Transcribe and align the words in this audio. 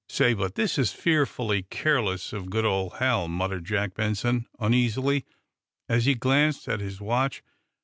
"Say, 0.09 0.33
but 0.33 0.55
this 0.55 0.79
is 0.79 0.91
fearfully 0.91 1.61
careless 1.61 2.33
of 2.33 2.49
good 2.49 2.65
old 2.65 2.93
Hal," 2.93 3.27
muttered 3.27 3.65
Jack 3.65 3.93
Benson, 3.93 4.47
uneasily, 4.59 5.25
as 5.87 6.05
he 6.05 6.15
glanced 6.15 6.67
at 6.67 6.79
his 6.79 6.99
watch. 6.99 7.43